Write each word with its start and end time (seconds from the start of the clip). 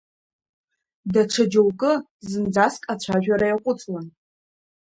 Даҽа 1.13 1.43
џьоукы 1.51 1.91
зынӡаск 2.29 2.81
ацәажәара 2.93 3.47
иаҟәыҵуан. 3.49 4.05